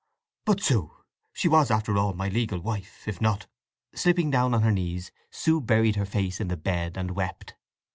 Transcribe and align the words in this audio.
"But 0.45 0.61
Sue, 0.63 0.91
she 1.31 1.47
was, 1.47 1.69
after 1.69 1.95
all, 1.95 2.13
my 2.15 2.27
legal 2.27 2.57
wife, 2.59 3.07
if 3.07 3.21
not—" 3.21 3.45
Slipping 3.93 4.31
down 4.31 4.55
on 4.55 4.63
her 4.63 4.71
knees 4.71 5.11
Sue 5.29 5.61
buried 5.61 5.95
her 5.95 6.07
face 6.07 6.41
in 6.41 6.47
the 6.47 6.57
bed 6.57 6.97
and 6.97 7.11
wept. 7.11 7.53